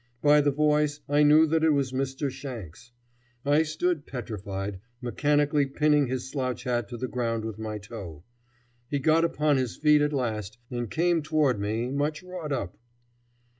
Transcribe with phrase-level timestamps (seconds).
[0.23, 2.31] By the voice I knew that it was Mr.
[2.31, 2.91] Shanks.
[3.45, 8.23] I stood petrified, mechanically pinning his slouch hat to the ground with my toe.
[8.89, 12.77] He got upon his feet at last and came toward me, much wrought up.